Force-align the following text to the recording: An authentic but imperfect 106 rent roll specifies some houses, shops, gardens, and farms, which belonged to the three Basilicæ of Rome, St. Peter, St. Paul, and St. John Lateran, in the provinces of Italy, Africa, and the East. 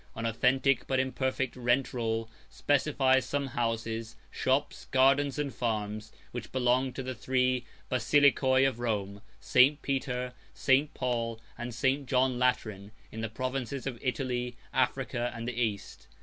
An 0.15 0.25
authentic 0.25 0.87
but 0.87 0.99
imperfect 0.99 1.55
106 1.55 1.63
rent 1.63 1.93
roll 1.93 2.31
specifies 2.49 3.23
some 3.23 3.45
houses, 3.49 4.15
shops, 4.31 4.85
gardens, 4.85 5.37
and 5.37 5.53
farms, 5.53 6.11
which 6.31 6.51
belonged 6.51 6.95
to 6.95 7.03
the 7.03 7.13
three 7.13 7.65
Basilicæ 7.91 8.67
of 8.67 8.79
Rome, 8.79 9.21
St. 9.39 9.79
Peter, 9.83 10.33
St. 10.55 10.91
Paul, 10.95 11.39
and 11.55 11.71
St. 11.71 12.07
John 12.09 12.39
Lateran, 12.39 12.91
in 13.11 13.21
the 13.21 13.29
provinces 13.29 13.85
of 13.85 13.99
Italy, 14.01 14.57
Africa, 14.73 15.31
and 15.35 15.47
the 15.47 15.53
East. 15.53 16.07